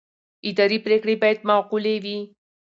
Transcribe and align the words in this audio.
اداري 0.49 0.77
پرېکړې 0.85 1.15
باید 1.21 1.39
معقولې 1.49 1.95
وي. 2.03 2.17